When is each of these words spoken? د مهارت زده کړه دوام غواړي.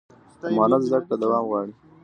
د 0.41 0.43
مهارت 0.55 0.81
زده 0.87 0.99
کړه 1.03 1.15
دوام 1.21 1.43
غواړي. 1.49 1.73